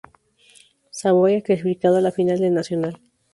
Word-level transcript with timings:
Savoia 0.89 1.43
clasificado 1.43 1.97
a 1.97 2.01
la 2.01 2.11
Final 2.11 2.39
Nacional. 2.51 2.99